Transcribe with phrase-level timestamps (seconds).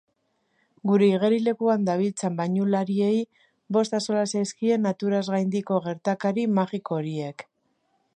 [0.91, 3.19] Gure igerilekuan dabiltzan bainulariei
[3.77, 7.47] bost axola zaizkie naturaz gaindiko gertakari magiko horiek.